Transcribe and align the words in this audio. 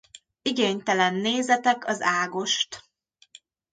Igénytelen 0.41 1.15
nézetek 1.15 1.85
az 1.87 2.01
ágost. 2.01 2.83